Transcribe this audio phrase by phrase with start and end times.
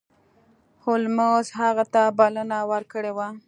[0.83, 3.27] هولمز هغه ته بلنه ورکړې وه.